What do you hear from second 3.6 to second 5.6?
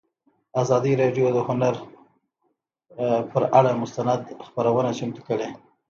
مستند خپرونه چمتو کړې.